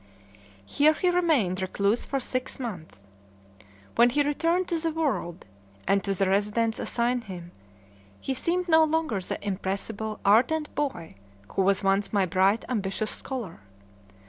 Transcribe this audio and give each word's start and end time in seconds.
Here 0.65 0.93
he 0.93 1.11
remained 1.11 1.61
recluse 1.61 2.07
for 2.07 2.19
six 2.19 2.59
months. 2.59 2.97
When 3.93 4.09
he 4.09 4.23
returned 4.23 4.67
to 4.69 4.79
the 4.79 4.89
world, 4.89 5.45
and 5.87 6.03
to 6.03 6.15
the 6.15 6.27
residence 6.27 6.79
assigned 6.79 7.25
him, 7.25 7.51
he 8.19 8.33
seemed 8.33 8.67
no 8.67 8.83
longer 8.83 9.21
the 9.21 9.37
impressible, 9.45 10.19
ardent 10.25 10.73
boy 10.73 11.13
who 11.49 11.61
was 11.61 11.83
once 11.83 12.11
my 12.11 12.25
bright, 12.25 12.65
ambitious 12.67 13.11
scholar. 13.11 13.59